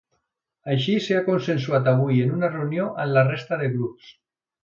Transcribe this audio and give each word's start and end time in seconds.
Així 0.75 0.95
s’ha 1.07 1.19
consensuat 1.27 1.91
avui 1.91 2.17
en 2.25 2.33
una 2.39 2.49
reunió 2.55 2.87
amb 3.05 3.17
la 3.19 3.27
resta 3.31 3.61
de 3.63 3.69
grups. 3.77 4.09